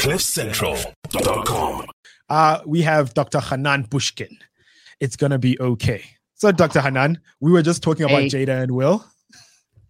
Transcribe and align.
CliffCentral.com. 0.00 1.86
Uh, 2.30 2.60
we 2.64 2.80
have 2.80 3.12
Dr. 3.12 3.38
Hanan 3.38 3.82
Bushkin. 3.82 4.34
It's 4.98 5.14
going 5.14 5.30
to 5.30 5.38
be 5.38 5.60
okay. 5.60 6.02
So, 6.36 6.50
Dr. 6.52 6.80
Hanan, 6.80 7.20
we 7.40 7.52
were 7.52 7.60
just 7.60 7.82
talking 7.82 8.06
about 8.06 8.22
Hey. 8.22 8.28
Jada 8.28 8.62
and 8.62 8.72
Will. 8.72 9.04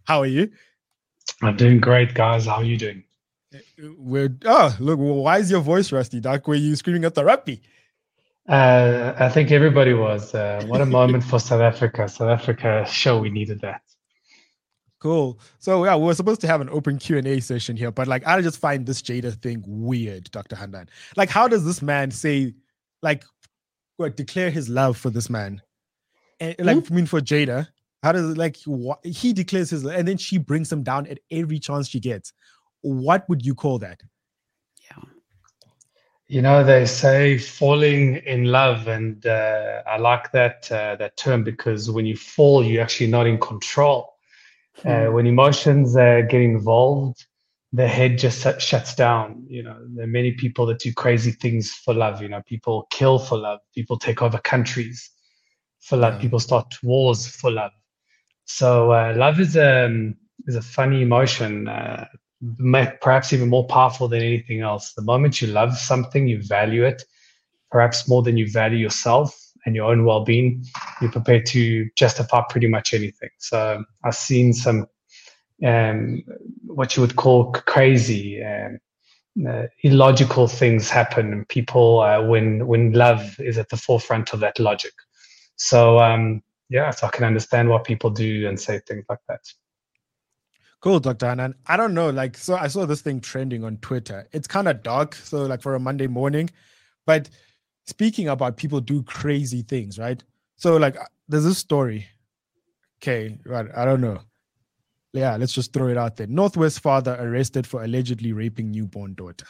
How 0.05 0.19
are 0.19 0.27
you? 0.27 0.51
I'm 1.43 1.57
doing 1.57 1.79
great, 1.79 2.13
guys. 2.15 2.47
How 2.47 2.57
are 2.57 2.65
you 2.65 2.77
doing? 2.77 3.05
We're, 3.99 4.35
oh, 4.47 4.77
look, 4.81 4.99
why 4.99 5.39
is 5.39 5.49
your 5.49 5.61
voice 5.61 5.93
rusty, 5.93 6.19
Doc? 6.19 6.49
Were 6.49 6.57
you 6.57 6.75
screaming 6.75 7.05
at 7.05 7.15
the 7.15 7.25
rugby? 7.25 7.63
Uh, 8.49 9.13
I 9.17 9.29
think 9.29 9.53
everybody 9.53 9.95
was. 9.95 10.35
Uh, 10.35 10.65
what 10.67 10.81
a 10.81 10.87
moment 10.87 11.23
for 11.23 11.39
South 11.49 11.61
Africa. 11.61 12.09
South 12.09 12.31
Africa 12.31 12.85
show 12.91 13.21
we 13.21 13.31
needed 13.31 13.61
that. 13.61 13.83
Cool. 15.01 15.41
So 15.59 15.85
yeah, 15.85 15.97
we 15.97 16.05
were 16.05 16.15
supposed 16.15 16.43
to 16.43 16.47
have 16.47 16.61
an 16.61 16.69
open 16.69 16.99
Q 16.99 17.17
and 17.17 17.27
A 17.27 17.41
session 17.41 17.75
here, 17.75 17.91
but 17.91 18.07
like 18.07 18.27
I 18.27 18.41
just 18.43 18.59
find 18.59 18.85
this 18.85 19.01
Jada 19.01 19.35
thing 19.41 19.65
weird, 19.67 20.31
Dr. 20.31 20.57
Hanan. 20.57 20.91
Like, 21.17 21.31
how 21.31 21.49
does 21.49 21.65
this 21.65 21.81
man 21.81 22.11
say, 22.11 22.55
like, 23.03 23.25
what 23.97 24.17
declare 24.17 24.51
his 24.51 24.69
love 24.69 24.99
for 24.99 25.09
this 25.09 25.31
man? 25.31 25.63
And 26.39 26.55
like, 26.59 26.91
I 26.91 26.95
mean, 26.95 27.07
for 27.07 27.21
Jada, 27.21 27.69
how 28.03 28.13
does 28.13 28.37
like 28.37 28.59
what, 28.67 29.05
he 29.05 29.33
declares 29.33 29.71
his, 29.71 29.85
and 29.85 30.07
then 30.07 30.19
she 30.19 30.37
brings 30.37 30.71
him 30.71 30.83
down 30.83 31.07
at 31.07 31.19
every 31.31 31.59
chance 31.59 31.89
she 31.89 32.01
gets. 32.01 32.35
What 32.83 33.27
would 33.31 33.45
you 33.45 33.55
call 33.55 33.79
that? 33.79 34.03
Yeah. 34.83 35.03
You 36.29 36.43
know, 36.43 36.63
they 36.63 36.85
say 36.85 37.39
falling 37.39 38.17
in 38.17 38.45
love, 38.45 38.87
and 38.87 39.25
uh, 39.25 39.83
I 39.87 39.97
like 39.97 40.31
that 40.33 40.71
uh, 40.71 40.97
that 40.97 41.17
term 41.17 41.43
because 41.43 41.91
when 41.91 42.05
you 42.05 42.17
fall, 42.17 42.63
you're 42.63 42.83
actually 42.83 43.09
not 43.09 43.27
in 43.27 43.39
control. 43.39 44.10
Uh, 44.85 45.07
when 45.07 45.27
emotions 45.27 45.97
uh, 45.97 46.23
get 46.29 46.41
involved, 46.41 47.27
the 47.73 47.87
head 47.87 48.19
just 48.19 48.43
shut- 48.43 48.61
shuts 48.63 48.95
down. 48.95 49.45
You 49.49 49.63
know, 49.63 49.79
there 49.95 50.05
are 50.05 50.09
many 50.09 50.33
people 50.33 50.67
that 50.67 50.81
do 50.81 50.93
crazy 50.93 51.33
things 51.33 51.71
for 51.71 51.95
love. 51.95 52.23
You 52.23 52.29
know, 52.29 52.43
people 52.47 52.87
kill 52.91 53.19
for 53.19 53.39
love. 53.39 53.61
People 53.75 53.99
take 53.99 54.23
over 54.23 54.39
countries 54.39 55.11
for 55.81 55.97
love. 55.97 56.15
Yeah. 56.15 56.21
People 56.21 56.41
start 56.41 56.75
wars 56.83 57.27
for 57.27 57.51
love. 57.51 57.73
So 58.47 58.93
uh, 58.93 59.15
love 59.17 59.39
is 59.41 59.57
a 59.57 60.13
is 60.47 60.57
a 60.57 60.63
funny 60.63 61.03
emotion, 61.03 61.69
uh, 61.69 62.07
perhaps 63.01 63.33
even 63.33 63.49
more 63.49 63.67
powerful 63.67 64.09
than 64.09 64.23
anything 64.23 64.61
else. 64.63 64.95
The 64.95 65.03
moment 65.03 65.41
you 65.41 65.49
love 65.49 65.77
something, 65.77 66.27
you 66.27 66.43
value 66.43 66.85
it, 66.85 67.05
perhaps 67.71 68.09
more 68.09 68.23
than 68.23 68.37
you 68.37 68.51
value 68.51 68.79
yourself 68.79 69.37
and 69.65 69.75
your 69.75 69.91
own 69.91 70.05
well-being. 70.05 70.65
You're 71.01 71.13
prepared 71.13 71.47
to 71.47 71.89
justify 71.97 72.43
pretty 72.49 72.69
much 72.69 72.95
anything. 72.95 73.31
So 73.39 73.85
I've 74.05 74.15
seen 74.15 74.53
some 74.53 74.87
um, 75.65 76.23
what 76.67 76.97
you 76.97 77.03
would 77.03 77.17
call 77.17 77.53
crazy. 77.53 78.43
Um, 78.43 78.79
uh, 79.49 79.67
illogical 79.85 80.49
things 80.49 80.91
happen 80.91 81.33
and 81.33 81.49
people 81.49 82.01
uh, 82.01 82.21
when 82.21 82.67
when 82.67 82.93
love 82.93 83.39
is 83.39 83.59
at 83.59 83.69
the 83.69 83.77
forefront 83.77 84.33
of 84.33 84.41
that 84.41 84.59
logic 84.59 84.93
so 85.55 86.01
um 86.01 86.43
yeah 86.69 86.91
so 86.91 87.07
i 87.07 87.11
can 87.11 87.25
understand 87.25 87.69
why 87.69 87.79
people 87.79 88.11
do 88.11 88.49
and 88.49 88.59
say 88.59 88.81
things 88.89 89.05
like 89.09 89.21
that 89.29 89.41
Cool, 90.81 90.99
Dr. 90.99 91.29
Hanan. 91.29 91.55
I 91.67 91.77
don't 91.77 91.93
know. 91.93 92.09
Like, 92.09 92.39
so 92.39 92.57
I 92.57 92.69
saw 92.69 92.87
this 92.87 93.03
thing 93.03 93.21
trending 93.21 93.65
on 93.65 93.77
Twitter. 93.79 94.27
It's 94.33 94.49
kind 94.49 94.67
of 94.67 94.83
dark. 94.83 95.15
So, 95.15 95.45
like, 95.45 95.61
for 95.61 95.75
a 95.75 95.81
Monday 95.81 96.07
morning. 96.07 96.49
But 97.05 97.29
speaking 97.87 98.29
about 98.29 98.57
people 98.57 98.81
do 98.81 99.03
crazy 99.03 99.63
things, 99.63 99.99
right? 99.99 100.23
So, 100.57 100.77
like, 100.77 100.97
uh, 100.97 101.05
there's 101.29 101.45
this 101.45 101.59
story. 101.59 102.07
Okay, 103.03 103.39
right. 103.47 103.67
I 103.75 103.85
don't 103.85 104.01
know. 104.01 104.21
Yeah, 105.13 105.37
let's 105.37 105.53
just 105.53 105.73
throw 105.73 105.89
it 105.89 105.97
out 105.97 106.17
there. 106.17 106.27
Northwest 106.27 106.81
father 106.81 107.17
arrested 107.19 107.67
for 107.67 107.83
allegedly 107.83 108.33
raping 108.33 108.71
newborn 108.71 109.15
daughter. 109.15 109.47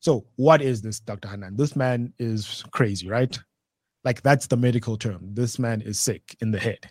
So, 0.00 0.26
what 0.36 0.62
is 0.62 0.82
this, 0.82 1.00
Dr. 1.00 1.28
Hanan? 1.28 1.56
This 1.56 1.76
man 1.76 2.12
is 2.18 2.64
crazy, 2.70 3.08
right? 3.08 3.38
Like, 4.04 4.22
that's 4.22 4.46
the 4.46 4.56
medical 4.56 4.96
term. 4.96 5.34
This 5.34 5.58
man 5.58 5.82
is 5.82 6.00
sick 6.00 6.36
in 6.40 6.50
the 6.50 6.58
head. 6.58 6.88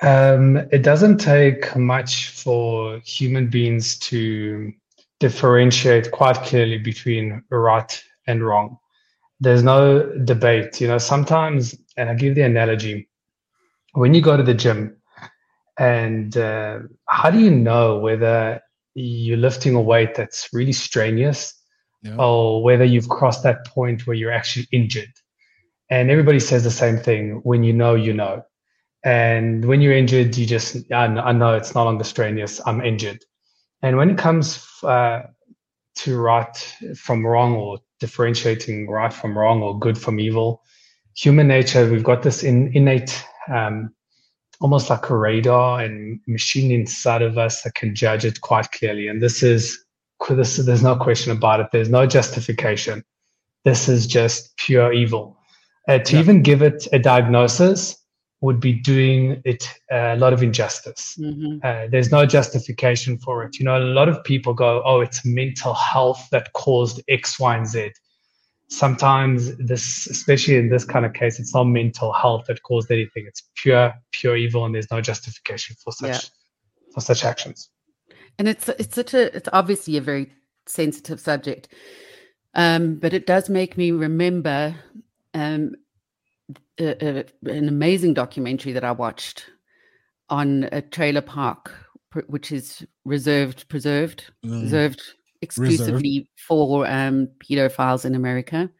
Um, 0.00 0.56
it 0.70 0.82
doesn't 0.82 1.18
take 1.18 1.74
much 1.74 2.30
for 2.30 3.00
human 3.00 3.48
beings 3.48 3.98
to 3.98 4.72
differentiate 5.18 6.12
quite 6.12 6.36
clearly 6.36 6.78
between 6.78 7.42
right 7.50 8.02
and 8.28 8.44
wrong. 8.46 8.78
There's 9.40 9.62
no 9.64 10.12
debate. 10.24 10.80
You 10.80 10.86
know, 10.88 10.98
sometimes, 10.98 11.74
and 11.96 12.08
I 12.08 12.14
give 12.14 12.34
the 12.36 12.42
analogy 12.42 13.08
when 13.94 14.14
you 14.14 14.20
go 14.20 14.36
to 14.36 14.42
the 14.42 14.54
gym, 14.54 14.96
and 15.78 16.36
uh, 16.36 16.80
how 17.08 17.30
do 17.30 17.38
you 17.40 17.50
know 17.50 17.98
whether 17.98 18.60
you're 18.94 19.36
lifting 19.36 19.74
a 19.74 19.80
weight 19.80 20.14
that's 20.14 20.48
really 20.52 20.72
strenuous 20.72 21.54
Yeah. 22.02 22.16
or 22.18 22.62
whether 22.62 22.84
you've 22.84 23.08
crossed 23.08 23.42
that 23.44 23.66
point 23.66 24.06
where 24.06 24.16
you're 24.16 24.32
actually 24.32 24.66
injured? 24.72 25.12
And 25.90 26.10
everybody 26.10 26.40
says 26.40 26.64
the 26.64 26.70
same 26.70 26.98
thing 26.98 27.40
when 27.44 27.64
you 27.64 27.72
know, 27.72 27.94
you 27.94 28.12
know. 28.12 28.42
And 29.04 29.64
when 29.64 29.80
you're 29.80 29.94
injured, 29.96 30.36
you 30.36 30.46
just, 30.46 30.76
I 30.92 31.06
know, 31.06 31.22
I 31.22 31.32
know 31.32 31.54
it's 31.54 31.74
no 31.74 31.84
longer 31.84 32.04
strenuous, 32.04 32.60
I'm 32.66 32.84
injured. 32.84 33.24
And 33.82 33.96
when 33.96 34.10
it 34.10 34.18
comes 34.18 34.66
uh, 34.82 35.22
to 36.02 36.18
right 36.18 36.56
from 36.96 37.24
wrong 37.24 37.54
or 37.54 37.78
differentiating 38.00 38.88
right 38.88 39.12
from 39.12 39.36
wrong 39.36 39.62
or 39.62 39.78
good 39.78 39.98
from 39.98 40.20
evil, 40.20 40.62
human 41.16 41.48
nature, 41.48 41.90
we've 41.90 42.04
got 42.04 42.22
this 42.22 42.42
in, 42.42 42.70
innate, 42.74 43.24
um, 43.52 43.92
almost 44.60 44.90
like 44.90 45.10
a 45.10 45.16
radar 45.16 45.80
and 45.80 46.20
machine 46.26 46.70
inside 46.70 47.22
of 47.22 47.38
us 47.38 47.62
that 47.62 47.74
can 47.74 47.94
judge 47.94 48.24
it 48.24 48.40
quite 48.40 48.70
clearly. 48.72 49.08
And 49.08 49.22
this 49.22 49.42
is, 49.42 49.84
this, 50.28 50.56
there's 50.56 50.82
no 50.82 50.96
question 50.96 51.32
about 51.32 51.60
it. 51.60 51.68
There's 51.72 51.88
no 51.88 52.06
justification. 52.06 53.04
This 53.64 53.88
is 53.88 54.06
just 54.06 54.56
pure 54.56 54.92
evil. 54.92 55.36
Uh, 55.88 55.98
to 55.98 56.14
Yeah. 56.14 56.20
even 56.20 56.42
give 56.42 56.62
it 56.62 56.86
a 56.92 56.98
diagnosis 56.98 57.96
would 58.40 58.60
be 58.60 58.72
doing 58.72 59.42
it 59.44 59.68
a 59.90 60.16
lot 60.16 60.32
of 60.32 60.42
injustice. 60.42 61.16
Mhm. 61.18 61.60
Uh, 61.64 61.88
there's 61.90 62.12
no 62.12 62.24
justification 62.24 63.18
for 63.18 63.42
it. 63.44 63.58
You 63.58 63.64
know, 63.64 63.76
a 63.78 63.82
lot 63.82 64.08
of 64.08 64.22
people 64.22 64.54
go, 64.54 64.82
"Oh, 64.84 65.00
it's 65.00 65.24
mental 65.24 65.74
health 65.74 66.28
that 66.30 66.52
caused 66.52 67.02
X, 67.08 67.40
Y, 67.40 67.56
and 67.56 67.66
Z." 67.66 67.92
Sometimes 68.70 69.56
this, 69.56 70.06
especially 70.06 70.56
in 70.56 70.68
this 70.68 70.84
kind 70.84 71.04
of 71.04 71.14
case, 71.14 71.40
it's 71.40 71.54
not 71.54 71.64
mental 71.64 72.12
health 72.12 72.44
that 72.46 72.62
caused 72.62 72.90
anything. 72.90 73.24
It's 73.26 73.42
pure, 73.56 73.94
pure 74.12 74.36
evil, 74.36 74.64
and 74.64 74.74
there's 74.74 74.90
no 74.90 75.00
justification 75.00 75.74
for 75.82 75.92
such 75.92 76.10
Yeah. 76.10 76.20
for 76.94 77.00
such 77.00 77.24
actions. 77.24 77.70
And 78.38 78.46
it's 78.48 78.68
it's 78.68 78.94
such 78.94 79.14
a 79.14 79.34
it's 79.36 79.48
obviously 79.52 79.96
a 79.96 80.00
very 80.00 80.32
sensitive 80.66 81.18
subject, 81.18 81.68
um, 82.54 82.96
but 82.96 83.12
it 83.12 83.26
does 83.26 83.48
make 83.48 83.76
me 83.76 83.90
remember 83.90 84.76
um, 85.34 85.74
a, 86.78 87.06
a, 87.20 87.24
an 87.50 87.68
amazing 87.68 88.14
documentary 88.14 88.72
that 88.72 88.84
I 88.84 88.92
watched 88.92 89.46
on 90.28 90.68
a 90.72 90.82
trailer 90.82 91.20
park, 91.22 91.72
pr- 92.10 92.20
which 92.28 92.52
is 92.52 92.86
reserved, 93.04 93.68
preserved, 93.68 94.24
Mm. 94.44 94.62
reserved 94.62 95.02
exclusively 95.40 96.28
for 96.36 96.86
um, 96.86 97.28
pedophiles 97.38 98.04
in 98.04 98.14
America, 98.14 98.70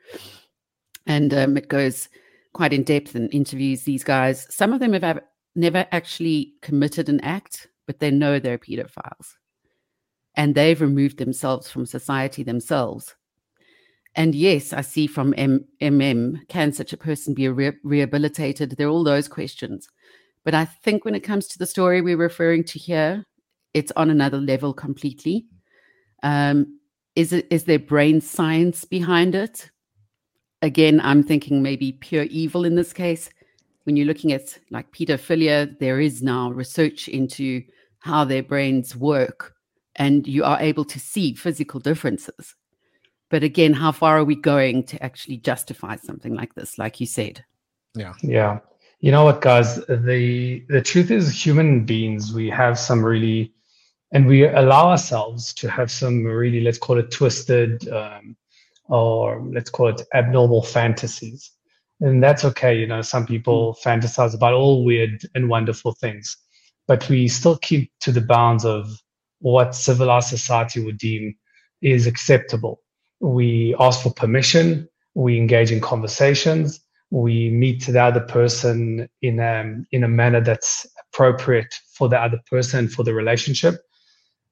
and 1.06 1.32
um, 1.32 1.56
it 1.56 1.68
goes 1.68 2.08
quite 2.52 2.72
in 2.72 2.82
depth 2.82 3.14
and 3.14 3.32
interviews 3.32 3.82
these 3.84 4.04
guys. 4.04 4.46
Some 4.50 4.72
of 4.72 4.80
them 4.80 4.92
have 4.92 5.02
have 5.02 5.20
never 5.54 5.86
actually 5.92 6.54
committed 6.62 7.08
an 7.08 7.20
act, 7.20 7.68
but 7.86 7.98
they 8.00 8.10
know 8.10 8.38
they're 8.38 8.58
pedophiles, 8.58 9.36
and 10.34 10.54
they've 10.54 10.80
removed 10.80 11.18
themselves 11.18 11.70
from 11.70 11.86
society 11.86 12.42
themselves. 12.42 13.14
And 14.18 14.34
yes, 14.34 14.72
I 14.72 14.80
see 14.80 15.06
from 15.06 15.32
M- 15.38 15.64
MM, 15.80 16.48
can 16.48 16.72
such 16.72 16.92
a 16.92 16.96
person 16.96 17.34
be 17.34 17.48
re- 17.48 17.78
rehabilitated? 17.84 18.72
There 18.72 18.88
are 18.88 18.90
all 18.90 19.04
those 19.04 19.28
questions. 19.28 19.88
But 20.44 20.54
I 20.54 20.64
think 20.64 21.04
when 21.04 21.14
it 21.14 21.20
comes 21.20 21.46
to 21.46 21.58
the 21.58 21.66
story 21.66 22.00
we're 22.00 22.16
referring 22.16 22.64
to 22.64 22.80
here, 22.80 23.24
it's 23.74 23.92
on 23.94 24.10
another 24.10 24.38
level 24.38 24.74
completely. 24.74 25.46
Um, 26.24 26.80
is 27.14 27.32
it 27.32 27.46
is 27.48 27.64
there 27.64 27.78
brain 27.78 28.20
science 28.20 28.84
behind 28.84 29.36
it? 29.36 29.70
Again, 30.62 31.00
I'm 31.04 31.22
thinking 31.22 31.62
maybe 31.62 31.92
pure 31.92 32.24
evil 32.24 32.64
in 32.64 32.74
this 32.74 32.92
case. 32.92 33.30
When 33.84 33.96
you're 33.96 34.06
looking 34.06 34.32
at 34.32 34.58
like 34.72 34.90
pedophilia, 34.90 35.78
there 35.78 36.00
is 36.00 36.24
now 36.24 36.50
research 36.50 37.06
into 37.06 37.62
how 38.00 38.24
their 38.24 38.42
brains 38.42 38.96
work, 38.96 39.54
and 39.94 40.26
you 40.26 40.42
are 40.42 40.60
able 40.60 40.84
to 40.86 40.98
see 40.98 41.34
physical 41.34 41.78
differences. 41.78 42.56
But 43.30 43.42
again, 43.42 43.74
how 43.74 43.92
far 43.92 44.18
are 44.18 44.24
we 44.24 44.36
going 44.36 44.84
to 44.84 45.02
actually 45.02 45.36
justify 45.38 45.96
something 45.96 46.34
like 46.34 46.54
this, 46.54 46.78
like 46.78 47.00
you 47.00 47.06
said? 47.06 47.44
Yeah. 47.94 48.14
Yeah. 48.22 48.60
You 49.00 49.12
know 49.12 49.24
what, 49.24 49.40
guys? 49.40 49.76
The 49.86 50.64
the 50.68 50.82
truth 50.82 51.10
is, 51.10 51.46
human 51.46 51.84
beings, 51.84 52.32
we 52.32 52.50
have 52.50 52.78
some 52.78 53.04
really, 53.04 53.52
and 54.12 54.26
we 54.26 54.44
allow 54.44 54.88
ourselves 54.88 55.54
to 55.54 55.70
have 55.70 55.90
some 55.90 56.24
really, 56.24 56.60
let's 56.60 56.78
call 56.78 56.98
it 56.98 57.12
twisted, 57.12 57.88
um, 57.90 58.36
or 58.86 59.46
let's 59.52 59.70
call 59.70 59.88
it 59.88 60.02
abnormal 60.14 60.62
fantasies, 60.62 61.52
and 62.00 62.20
that's 62.20 62.44
okay. 62.44 62.76
You 62.76 62.88
know, 62.88 63.02
some 63.02 63.24
people 63.24 63.76
fantasize 63.84 64.34
about 64.34 64.54
all 64.54 64.84
weird 64.84 65.22
and 65.36 65.48
wonderful 65.48 65.92
things, 65.92 66.36
but 66.88 67.08
we 67.08 67.28
still 67.28 67.58
keep 67.58 67.92
to 68.00 68.10
the 68.10 68.20
bounds 68.20 68.64
of 68.64 69.00
what 69.38 69.76
civilized 69.76 70.28
society 70.28 70.84
would 70.84 70.98
deem 70.98 71.36
is 71.82 72.08
acceptable. 72.08 72.80
We 73.20 73.74
ask 73.78 74.02
for 74.02 74.12
permission, 74.12 74.88
we 75.14 75.38
engage 75.38 75.72
in 75.72 75.80
conversations, 75.80 76.80
we 77.10 77.50
meet 77.50 77.86
the 77.86 78.02
other 78.02 78.20
person 78.20 79.08
in 79.22 79.40
a, 79.40 79.74
in 79.92 80.04
a 80.04 80.08
manner 80.08 80.40
that's 80.40 80.86
appropriate 81.08 81.74
for 81.94 82.08
the 82.08 82.18
other 82.18 82.40
person 82.50 82.88
for 82.88 83.02
the 83.02 83.14
relationship. 83.14 83.80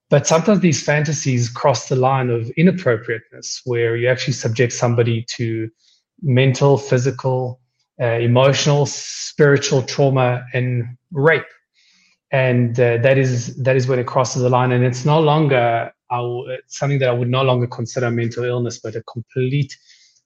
But 0.09 0.27
sometimes 0.27 0.61
these 0.61 0.83
fantasies 0.83 1.49
cross 1.49 1.89
the 1.89 1.97
line 1.97 2.31
of 2.31 2.51
inappropriateness, 2.57 3.63
where 3.65 3.97
you 3.97 4.09
actually 4.09 4.35
subject 4.35 4.73
somebody 4.73 5.25
to 5.37 5.69
mental, 6.23 6.79
physical, 6.79 7.61
uh, 8.01 8.19
emotional, 8.21 8.87
spiritual 8.87 9.83
trauma, 9.83 10.45
and 10.55 10.97
rape. 11.11 11.47
And 12.31 12.79
uh, 12.79 12.99
that 12.99 13.19
is 13.19 13.57
that 13.63 13.77
is 13.77 13.87
when 13.87 13.99
it 13.99 14.07
crosses 14.07 14.43
the 14.43 14.49
line, 14.49 14.73
and 14.73 14.85
it's 14.85 15.05
no 15.05 15.21
longer 15.21 15.93
something 16.69 16.99
that 17.01 17.09
I 17.09 17.13
would 17.13 17.29
no 17.29 17.43
longer 17.43 17.67
consider 17.67 18.11
mental 18.11 18.45
illness, 18.45 18.79
but 18.79 18.97
a 18.97 19.03
complete 19.03 19.77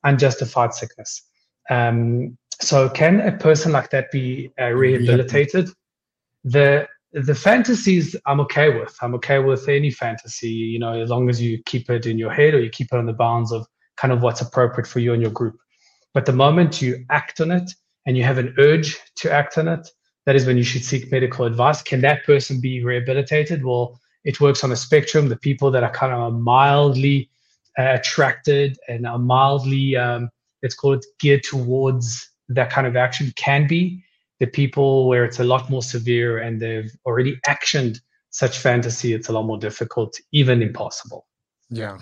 unjustified 0.04 0.74
sickness. 0.74 1.22
Um, 1.68 2.36
so, 2.60 2.88
can 2.88 3.20
a 3.20 3.32
person 3.32 3.72
like 3.72 3.90
that 3.90 4.10
be 4.10 4.50
uh, 4.60 4.70
rehabilitated? 4.70 5.70
The 6.44 6.86
the 7.12 7.34
fantasies 7.34 8.14
I'm 8.26 8.40
okay 8.40 8.78
with. 8.78 8.96
I'm 9.02 9.14
okay 9.14 9.40
with 9.40 9.68
any 9.68 9.90
fantasy, 9.90 10.50
you 10.50 10.78
know, 10.78 11.00
as 11.00 11.10
long 11.10 11.28
as 11.28 11.40
you 11.40 11.60
keep 11.66 11.90
it 11.90 12.06
in 12.06 12.18
your 12.18 12.30
head 12.30 12.54
or 12.54 12.60
you 12.60 12.70
keep 12.70 12.88
it 12.92 12.98
on 12.98 13.06
the 13.06 13.12
bounds 13.12 13.50
of 13.50 13.66
kind 13.96 14.12
of 14.12 14.22
what's 14.22 14.40
appropriate 14.40 14.86
for 14.86 15.00
you 15.00 15.12
and 15.12 15.20
your 15.20 15.30
group. 15.32 15.56
But 16.14 16.26
the 16.26 16.32
moment 16.32 16.80
you 16.80 17.04
act 17.10 17.40
on 17.40 17.50
it 17.50 17.70
and 18.06 18.16
you 18.16 18.22
have 18.24 18.38
an 18.38 18.54
urge 18.58 18.98
to 19.16 19.32
act 19.32 19.58
on 19.58 19.68
it, 19.68 19.88
that 20.26 20.36
is 20.36 20.46
when 20.46 20.56
you 20.56 20.62
should 20.62 20.84
seek 20.84 21.10
medical 21.10 21.44
advice. 21.46 21.82
Can 21.82 22.00
that 22.02 22.24
person 22.24 22.60
be 22.60 22.84
rehabilitated? 22.84 23.64
Well, 23.64 24.00
it 24.24 24.40
works 24.40 24.62
on 24.64 24.72
a 24.72 24.76
spectrum. 24.76 25.28
The 25.28 25.36
people 25.36 25.70
that 25.70 25.82
are 25.82 25.92
kind 25.92 26.12
of 26.12 26.34
mildly 26.34 27.30
uh, 27.78 27.96
attracted 27.98 28.78
and 28.88 29.06
are 29.06 29.18
mildly, 29.18 29.96
um, 29.96 30.30
let's 30.62 30.74
call 30.74 30.92
it 30.94 31.04
geared 31.18 31.42
towards 31.42 32.30
that 32.48 32.70
kind 32.70 32.86
of 32.86 32.96
action 32.96 33.32
can 33.36 33.66
be 33.66 34.02
the 34.40 34.46
people 34.46 35.06
where 35.06 35.24
it's 35.24 35.38
a 35.38 35.44
lot 35.44 35.70
more 35.70 35.82
severe 35.82 36.38
and 36.38 36.60
they've 36.60 36.90
already 37.06 37.36
actioned 37.46 38.00
such 38.30 38.58
fantasy, 38.58 39.12
it's 39.12 39.28
a 39.28 39.32
lot 39.32 39.44
more 39.44 39.58
difficult, 39.58 40.18
even 40.32 40.62
impossible. 40.62 41.26
Yeah. 41.68 41.98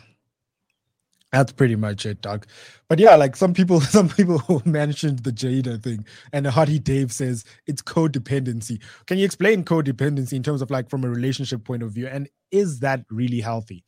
That's 1.32 1.52
pretty 1.52 1.76
much 1.76 2.06
it, 2.06 2.22
Doc. 2.22 2.46
But 2.88 2.98
yeah, 2.98 3.14
like 3.14 3.36
some 3.36 3.52
people, 3.52 3.80
some 3.82 4.08
people 4.08 4.62
mentioned 4.64 5.20
the 5.20 5.32
Jada 5.32 5.82
thing, 5.82 6.06
and 6.32 6.46
Hottie 6.46 6.82
Dave 6.82 7.12
says 7.12 7.44
it's 7.66 7.82
codependency. 7.82 8.80
Can 9.06 9.18
you 9.18 9.24
explain 9.24 9.64
codependency 9.64 10.34
in 10.34 10.42
terms 10.42 10.62
of 10.62 10.70
like 10.70 10.88
from 10.88 11.04
a 11.04 11.08
relationship 11.08 11.64
point 11.64 11.82
of 11.82 11.92
view, 11.92 12.06
and 12.06 12.28
is 12.50 12.80
that 12.80 13.04
really 13.10 13.40
healthy? 13.40 13.84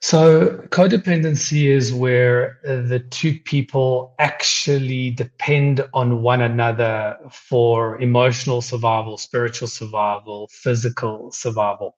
So, 0.00 0.58
codependency 0.68 1.68
is 1.68 1.92
where 1.92 2.58
uh, 2.68 2.86
the 2.86 3.00
two 3.00 3.40
people 3.40 4.14
actually 4.18 5.10
depend 5.10 5.84
on 5.94 6.22
one 6.22 6.42
another 6.42 7.16
for 7.30 8.00
emotional 8.00 8.60
survival, 8.60 9.16
spiritual 9.16 9.68
survival, 9.68 10.48
physical 10.52 11.32
survival. 11.32 11.96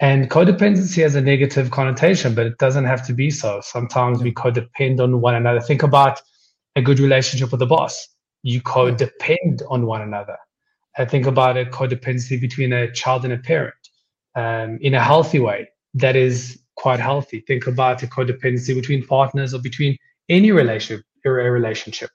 And 0.00 0.30
codependency 0.30 1.02
has 1.02 1.14
a 1.14 1.20
negative 1.20 1.70
connotation, 1.70 2.34
but 2.34 2.46
it 2.46 2.56
doesn't 2.56 2.86
have 2.86 3.06
to 3.06 3.12
be 3.12 3.30
so. 3.30 3.60
Sometimes 3.62 4.22
we 4.22 4.32
codepend 4.32 4.98
on 4.98 5.20
one 5.20 5.34
another. 5.34 5.60
Think 5.60 5.82
about 5.82 6.22
a 6.74 6.80
good 6.80 6.98
relationship 6.98 7.52
with 7.52 7.60
a 7.60 7.66
boss. 7.66 8.08
You 8.42 8.62
codepend 8.62 9.62
on 9.68 9.84
one 9.84 10.00
another. 10.00 10.38
I 10.96 11.04
think 11.04 11.26
about 11.26 11.58
a 11.58 11.66
codependency 11.66 12.40
between 12.40 12.72
a 12.72 12.90
child 12.90 13.24
and 13.24 13.34
a 13.34 13.38
parent 13.38 13.74
um, 14.34 14.78
in 14.80 14.94
a 14.94 15.02
healthy 15.02 15.38
way. 15.38 15.68
That 15.92 16.16
is 16.16 16.58
quite 16.76 16.98
healthy. 16.98 17.40
Think 17.40 17.66
about 17.66 18.02
a 18.02 18.06
codependency 18.06 18.74
between 18.74 19.06
partners 19.06 19.52
or 19.52 19.60
between 19.60 19.98
any 20.30 20.50
relationship 20.50 21.04
or 21.26 21.40
a 21.40 21.50
relationship. 21.50 22.08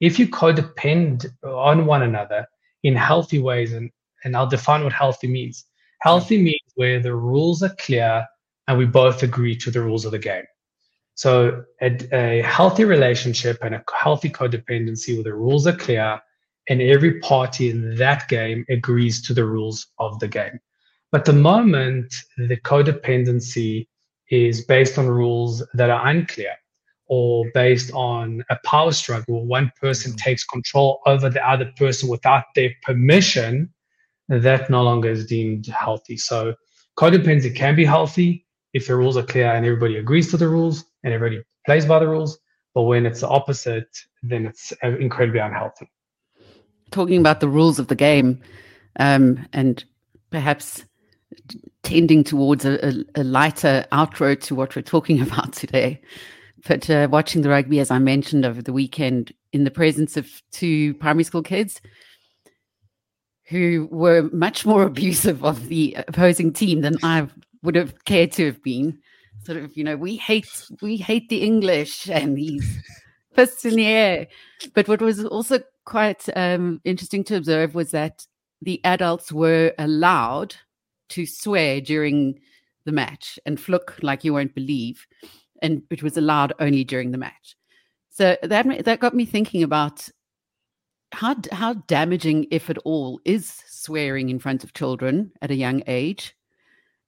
If 0.00 0.18
you 0.18 0.28
codepend 0.28 1.26
on 1.44 1.84
one 1.84 2.02
another 2.02 2.46
in 2.84 2.96
healthy 2.96 3.38
ways, 3.38 3.74
and, 3.74 3.90
and 4.24 4.34
I'll 4.34 4.46
define 4.46 4.82
what 4.82 4.94
healthy 4.94 5.26
means. 5.26 5.66
Healthy 6.00 6.42
means 6.42 6.72
where 6.74 7.00
the 7.00 7.14
rules 7.14 7.62
are 7.62 7.74
clear 7.78 8.26
and 8.66 8.78
we 8.78 8.86
both 8.86 9.22
agree 9.22 9.56
to 9.56 9.70
the 9.70 9.80
rules 9.80 10.04
of 10.04 10.12
the 10.12 10.18
game. 10.18 10.44
So 11.14 11.64
a, 11.80 11.96
a 12.12 12.42
healthy 12.42 12.84
relationship 12.84 13.58
and 13.62 13.74
a 13.74 13.82
healthy 13.92 14.30
codependency 14.30 15.14
where 15.14 15.24
the 15.24 15.34
rules 15.34 15.66
are 15.66 15.76
clear 15.76 16.20
and 16.68 16.80
every 16.82 17.18
party 17.20 17.70
in 17.70 17.96
that 17.96 18.28
game 18.28 18.64
agrees 18.68 19.22
to 19.22 19.34
the 19.34 19.44
rules 19.44 19.86
of 19.98 20.18
the 20.20 20.28
game. 20.28 20.60
But 21.10 21.24
the 21.24 21.32
moment 21.32 22.14
the 22.36 22.58
codependency 22.58 23.88
is 24.30 24.64
based 24.64 24.98
on 24.98 25.08
rules 25.08 25.66
that 25.74 25.90
are 25.90 26.06
unclear 26.06 26.52
or 27.08 27.46
based 27.54 27.90
on 27.92 28.44
a 28.50 28.56
power 28.64 28.92
struggle, 28.92 29.46
one 29.46 29.72
person 29.80 30.14
takes 30.16 30.44
control 30.44 31.00
over 31.06 31.30
the 31.30 31.48
other 31.48 31.72
person 31.76 32.08
without 32.08 32.44
their 32.54 32.70
permission, 32.82 33.72
that 34.28 34.70
no 34.70 34.82
longer 34.82 35.10
is 35.10 35.26
deemed 35.26 35.66
healthy. 35.66 36.16
So 36.16 36.54
codependency 36.96 37.54
can 37.54 37.74
be 37.74 37.84
healthy 37.84 38.46
if 38.74 38.86
the 38.86 38.96
rules 38.96 39.16
are 39.16 39.22
clear 39.22 39.52
and 39.52 39.64
everybody 39.64 39.96
agrees 39.96 40.30
to 40.30 40.36
the 40.36 40.48
rules 40.48 40.84
and 41.02 41.12
everybody 41.12 41.42
plays 41.64 41.86
by 41.86 41.98
the 41.98 42.08
rules. 42.08 42.38
But 42.74 42.82
when 42.82 43.06
it's 43.06 43.20
the 43.20 43.28
opposite, 43.28 43.88
then 44.22 44.46
it's 44.46 44.72
incredibly 44.82 45.40
unhealthy. 45.40 45.90
Talking 46.90 47.20
about 47.20 47.40
the 47.40 47.48
rules 47.48 47.78
of 47.78 47.88
the 47.88 47.94
game, 47.94 48.40
um, 48.98 49.46
and 49.52 49.84
perhaps 50.30 50.84
tending 51.82 52.24
towards 52.24 52.64
a, 52.64 52.86
a, 52.86 53.04
a, 53.16 53.24
lighter 53.24 53.86
outro 53.92 54.38
to 54.40 54.54
what 54.54 54.74
we're 54.74 54.82
talking 54.82 55.20
about 55.26 55.52
today. 55.52 56.00
But 56.66 56.88
uh, 56.90 57.08
watching 57.10 57.42
the 57.42 57.50
rugby, 57.50 57.80
as 57.80 57.90
I 57.90 57.98
mentioned 57.98 58.44
over 58.44 58.60
the 58.60 58.72
weekend, 58.72 59.32
in 59.52 59.64
the 59.64 59.70
presence 59.70 60.16
of 60.16 60.42
two 60.50 60.94
primary 60.94 61.24
school 61.24 61.42
kids 61.42 61.80
who 63.48 63.88
were 63.90 64.28
much 64.32 64.66
more 64.66 64.82
abusive 64.84 65.44
of 65.44 65.68
the 65.68 65.96
opposing 66.06 66.52
team 66.52 66.82
than 66.82 66.96
I 67.02 67.26
would 67.62 67.74
have 67.74 68.04
cared 68.04 68.32
to 68.32 68.46
have 68.46 68.62
been. 68.62 68.98
Sort 69.44 69.58
of, 69.58 69.76
you 69.76 69.84
know, 69.84 69.96
we 69.96 70.16
hate 70.16 70.48
we 70.82 70.96
hate 70.96 71.28
the 71.28 71.42
English 71.42 72.08
and 72.08 72.36
these 72.36 72.78
fists 73.34 73.64
in 73.64 73.74
the 73.74 73.86
air. 73.86 74.26
But 74.74 74.88
what 74.88 75.00
was 75.00 75.24
also 75.24 75.60
quite 75.84 76.28
um, 76.36 76.80
interesting 76.84 77.24
to 77.24 77.36
observe 77.36 77.74
was 77.74 77.92
that 77.92 78.26
the 78.60 78.80
adults 78.84 79.32
were 79.32 79.72
allowed 79.78 80.54
to 81.10 81.24
swear 81.24 81.80
during 81.80 82.38
the 82.84 82.92
match 82.92 83.38
and 83.46 83.58
fluke 83.58 83.96
like 84.02 84.24
you 84.24 84.34
won't 84.34 84.54
believe, 84.54 85.06
and 85.62 85.82
it 85.90 86.02
was 86.02 86.16
allowed 86.16 86.52
only 86.58 86.84
during 86.84 87.12
the 87.12 87.18
match. 87.18 87.56
So 88.10 88.36
that 88.42 88.84
that 88.84 89.00
got 89.00 89.14
me 89.14 89.24
thinking 89.24 89.62
about 89.62 90.08
how 91.12 91.36
how 91.52 91.74
damaging, 91.74 92.46
if 92.50 92.70
at 92.70 92.78
all, 92.78 93.20
is 93.24 93.62
swearing 93.66 94.28
in 94.28 94.38
front 94.38 94.64
of 94.64 94.74
children 94.74 95.32
at 95.42 95.50
a 95.50 95.56
young 95.56 95.82
age. 95.86 96.36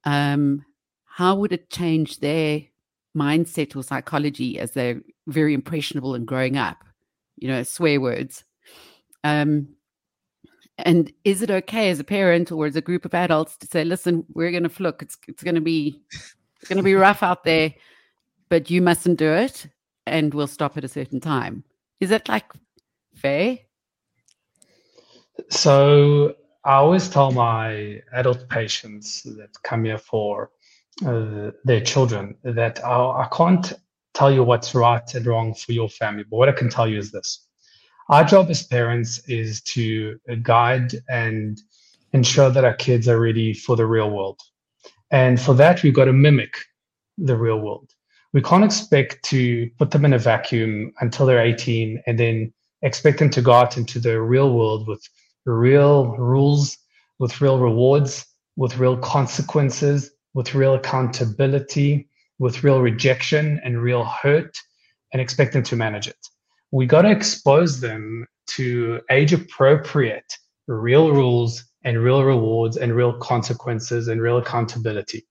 Um, 0.04 0.64
how 1.04 1.34
would 1.36 1.52
it 1.52 1.70
change 1.70 2.20
their 2.20 2.62
mindset 3.16 3.76
or 3.76 3.82
psychology 3.82 4.58
as 4.58 4.72
they're 4.72 5.00
very 5.26 5.52
impressionable 5.52 6.14
and 6.14 6.26
growing 6.26 6.56
up? 6.56 6.84
You 7.36 7.48
know, 7.48 7.62
swear 7.62 8.00
words. 8.00 8.44
Um, 9.24 9.68
and 10.78 11.12
is 11.24 11.42
it 11.42 11.50
okay 11.50 11.90
as 11.90 12.00
a 12.00 12.04
parent 12.04 12.50
or 12.50 12.66
as 12.66 12.76
a 12.76 12.80
group 12.80 13.04
of 13.04 13.14
adults 13.14 13.56
to 13.58 13.66
say, 13.66 13.84
listen, 13.84 14.24
we're 14.32 14.50
going 14.50 14.62
to 14.62 14.70
fluke. 14.70 15.02
It's, 15.02 15.18
it's 15.28 15.42
going 15.42 15.56
to 15.56 15.60
be, 15.60 16.00
it's 16.10 16.68
going 16.68 16.78
to 16.78 16.82
be 16.82 16.94
rough 16.94 17.22
out 17.22 17.44
there, 17.44 17.74
but 18.48 18.70
you 18.70 18.80
mustn't 18.80 19.18
do 19.18 19.30
it. 19.30 19.66
And 20.06 20.32
we'll 20.32 20.46
stop 20.46 20.78
at 20.78 20.84
a 20.84 20.88
certain 20.88 21.20
time. 21.20 21.64
Is 22.00 22.08
that 22.08 22.28
like 22.28 22.46
fair? 23.14 23.58
So 25.48 26.34
I 26.64 26.74
always 26.74 27.08
tell 27.08 27.30
my 27.32 28.02
adult 28.12 28.48
patients 28.48 29.22
that 29.22 29.50
come 29.62 29.84
here 29.84 29.98
for 29.98 30.50
uh, 31.06 31.50
their 31.64 31.80
children 31.80 32.36
that 32.44 32.84
I, 32.84 33.24
I 33.24 33.28
can't 33.32 33.72
tell 34.12 34.30
you 34.30 34.44
what's 34.44 34.74
right 34.74 35.14
and 35.14 35.26
wrong 35.26 35.54
for 35.54 35.72
your 35.72 35.88
family, 35.88 36.24
but 36.28 36.36
what 36.36 36.48
I 36.48 36.52
can 36.52 36.68
tell 36.68 36.86
you 36.88 36.98
is 36.98 37.12
this 37.12 37.46
our 38.08 38.24
job 38.24 38.50
as 38.50 38.64
parents 38.64 39.20
is 39.28 39.60
to 39.62 40.18
guide 40.42 40.92
and 41.08 41.60
ensure 42.12 42.50
that 42.50 42.64
our 42.64 42.74
kids 42.74 43.06
are 43.06 43.20
ready 43.20 43.54
for 43.54 43.76
the 43.76 43.86
real 43.86 44.10
world. 44.10 44.40
And 45.12 45.40
for 45.40 45.54
that, 45.54 45.82
we've 45.82 45.94
got 45.94 46.06
to 46.06 46.12
mimic 46.12 46.54
the 47.18 47.36
real 47.36 47.60
world. 47.60 47.92
We 48.32 48.42
can't 48.42 48.64
expect 48.64 49.24
to 49.26 49.70
put 49.78 49.92
them 49.92 50.04
in 50.04 50.12
a 50.12 50.18
vacuum 50.18 50.92
until 51.00 51.24
they're 51.24 51.40
18 51.40 52.02
and 52.06 52.18
then 52.18 52.52
expect 52.82 53.20
them 53.20 53.30
to 53.30 53.42
go 53.42 53.52
out 53.52 53.76
into 53.76 54.00
the 54.00 54.20
real 54.20 54.54
world 54.54 54.88
with 54.88 55.02
real 55.58 56.16
rules, 56.16 56.76
with 57.18 57.40
real 57.40 57.58
rewards, 57.58 58.26
with 58.56 58.78
real 58.78 58.96
consequences, 58.96 60.10
with 60.34 60.54
real 60.54 60.74
accountability, 60.74 62.08
with 62.38 62.62
real 62.62 62.80
rejection 62.80 63.60
and 63.64 63.82
real 63.82 64.04
hurt, 64.04 64.56
and 65.12 65.20
expect 65.20 65.52
them 65.52 65.62
to 65.64 65.76
manage 65.76 66.06
it 66.08 66.16
we 66.72 66.86
got 66.86 67.02
to 67.02 67.10
expose 67.10 67.80
them 67.80 68.26
to 68.46 69.00
age 69.10 69.32
appropriate 69.32 70.36
real 70.66 71.10
rules 71.10 71.64
and 71.84 72.02
real 72.02 72.22
rewards 72.22 72.76
and 72.76 72.94
real 72.94 73.12
consequences 73.14 74.08
and 74.08 74.20
real 74.20 74.38
accountability. 74.38 75.26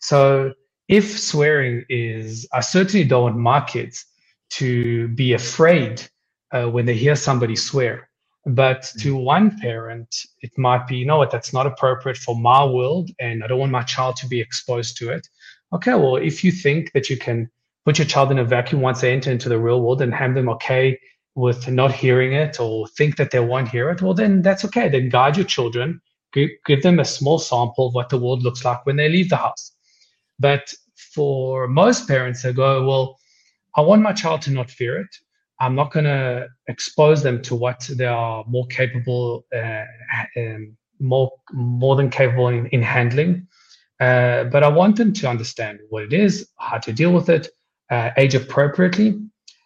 So 0.00 0.52
if 0.88 1.18
swearing 1.18 1.84
is, 1.88 2.48
I 2.52 2.60
certainly 2.60 3.04
don't 3.04 3.22
want 3.22 3.36
my 3.36 3.60
kids 3.60 4.04
to 4.50 5.08
be 5.08 5.34
afraid 5.34 6.02
uh, 6.52 6.66
when 6.66 6.86
they 6.86 6.94
hear 6.94 7.14
somebody 7.14 7.54
swear. 7.54 8.08
But 8.46 8.84
to 9.00 9.14
mm. 9.14 9.24
one 9.24 9.58
parent, 9.58 10.14
it 10.40 10.50
might 10.56 10.86
be, 10.86 10.96
you 10.96 11.04
know 11.04 11.18
what, 11.18 11.30
that's 11.30 11.52
not 11.52 11.66
appropriate 11.66 12.16
for 12.16 12.34
my 12.34 12.64
world, 12.64 13.10
and 13.20 13.44
I 13.44 13.46
don't 13.46 13.58
want 13.58 13.72
my 13.72 13.82
child 13.82 14.16
to 14.16 14.26
be 14.26 14.40
exposed 14.40 14.96
to 14.98 15.10
it. 15.10 15.28
Okay, 15.72 15.94
well, 15.94 16.16
if 16.16 16.42
you 16.42 16.50
think 16.50 16.92
that 16.92 17.10
you 17.10 17.16
can 17.18 17.50
put 17.84 17.98
your 17.98 18.06
child 18.06 18.30
in 18.30 18.38
a 18.38 18.44
vacuum 18.44 18.80
once 18.80 19.02
they 19.02 19.12
enter 19.12 19.30
into 19.30 19.48
the 19.48 19.58
real 19.58 19.82
world 19.82 20.00
and 20.02 20.14
have 20.14 20.34
them 20.34 20.48
okay 20.48 20.98
with 21.34 21.68
not 21.68 21.92
hearing 21.92 22.32
it 22.32 22.58
or 22.58 22.88
think 22.88 23.16
that 23.16 23.30
they 23.30 23.40
won't 23.40 23.68
hear 23.68 23.90
it, 23.90 24.02
well, 24.02 24.14
then 24.14 24.42
that's 24.42 24.64
okay. 24.64 24.88
Then 24.88 25.10
guide 25.10 25.36
your 25.36 25.46
children, 25.46 26.00
give, 26.32 26.50
give 26.66 26.82
them 26.82 26.98
a 26.98 27.04
small 27.04 27.38
sample 27.38 27.88
of 27.88 27.94
what 27.94 28.08
the 28.08 28.18
world 28.18 28.42
looks 28.42 28.64
like 28.64 28.84
when 28.86 28.96
they 28.96 29.08
leave 29.08 29.28
the 29.28 29.36
house. 29.36 29.72
But 30.38 30.72
for 31.14 31.68
most 31.68 32.08
parents, 32.08 32.42
they 32.42 32.52
go, 32.52 32.86
well, 32.86 33.18
I 33.76 33.82
want 33.82 34.02
my 34.02 34.12
child 34.12 34.42
to 34.42 34.50
not 34.50 34.70
fear 34.70 35.00
it. 35.00 35.14
I'm 35.60 35.74
not 35.74 35.92
going 35.92 36.06
to 36.06 36.48
expose 36.66 37.22
them 37.22 37.42
to 37.42 37.54
what 37.54 37.88
they 37.94 38.06
are 38.06 38.44
more 38.48 38.66
capable, 38.66 39.46
uh, 39.54 39.84
um, 40.36 40.76
more 40.98 41.30
more 41.52 41.96
than 41.96 42.10
capable 42.10 42.48
in, 42.48 42.66
in 42.68 42.82
handling. 42.82 43.46
Uh, 44.00 44.44
but 44.44 44.64
I 44.64 44.68
want 44.68 44.96
them 44.96 45.12
to 45.12 45.28
understand 45.28 45.80
what 45.90 46.02
it 46.02 46.14
is, 46.14 46.48
how 46.58 46.78
to 46.78 46.92
deal 46.92 47.12
with 47.12 47.28
it, 47.28 47.48
uh, 47.90 48.10
age 48.16 48.34
appropriately. 48.34 49.20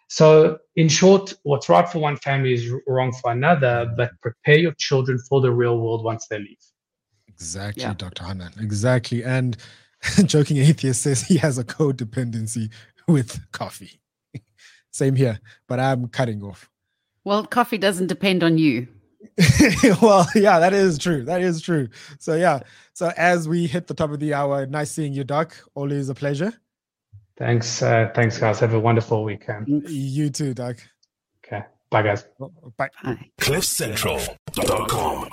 So, 0.09 0.59
in 0.77 0.89
short, 0.89 1.33
what's 1.45 1.69
right 1.69 1.89
for 1.89 2.01
one 2.01 2.17
family 2.17 2.55
is 2.55 2.71
wrong 2.87 3.13
for 3.13 3.31
another, 3.31 3.93
but 3.97 4.11
prepare 4.23 4.59
your 4.59 4.75
children 4.79 5.19
for 5.29 5.41
the 5.41 5.53
real 5.53 5.79
world 5.79 6.05
once 6.05 6.27
they 6.29 6.39
leave. 6.39 6.59
Exactly, 7.29 7.83
yeah. 7.83 7.95
Dr. 7.95 8.25
Hanan. 8.25 8.53
Exactly. 8.61 9.25
And 9.25 9.57
joking 10.25 10.59
atheist 10.59 11.03
says 11.03 11.23
he 11.23 11.39
has 11.39 11.59
a 11.59 11.65
codependency 11.65 12.71
with 13.07 13.41
coffee. 13.53 14.01
Same 14.95 15.17
here, 15.17 15.41
but 15.67 15.81
I'm 15.81 16.07
cutting 16.07 16.41
off. 16.45 16.71
Well, 17.25 17.45
coffee 17.45 17.79
doesn't 17.79 18.07
depend 18.07 18.45
on 18.45 18.59
you. 18.59 18.87
well, 20.01 20.29
yeah, 20.37 20.61
that 20.61 20.73
is 20.73 20.99
true. 20.99 21.25
That 21.25 21.41
is 21.41 21.61
true. 21.61 21.89
So, 22.21 22.37
yeah. 22.37 22.61
So, 22.93 23.11
as 23.17 23.49
we 23.49 23.67
hit 23.67 23.89
the 23.89 23.95
top 23.95 24.11
of 24.11 24.21
the 24.21 24.35
hour, 24.35 24.67
nice 24.67 24.93
seeing 24.93 25.13
you, 25.13 25.25
Doc. 25.25 25.57
Always 25.75 26.11
a 26.11 26.15
pleasure. 26.15 26.53
Thanks. 27.37 27.83
Uh, 27.83 28.13
thanks, 28.15 28.39
guys. 28.39 28.61
Have 28.61 28.75
a 28.75 28.79
wonderful 28.79 29.25
weekend. 29.25 29.67
You 29.89 30.31
too, 30.31 30.55
Doc. 30.55 30.77
Okay. 31.45 31.65
Bye, 31.91 32.03
guys. 32.03 32.29
Bye. 32.39 32.91
Bye. 33.03 33.31
CliffCentral.com 33.41 35.31